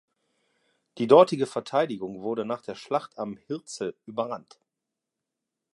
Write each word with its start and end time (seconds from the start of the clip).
Die 0.97 1.05
dortige 1.05 1.45
Verteidigung 1.45 2.23
wurde 2.23 2.43
nach 2.43 2.63
der 2.63 2.73
Schlacht 2.73 3.19
am 3.19 3.37
Hirzel 3.37 3.95
überrannt. 4.07 4.59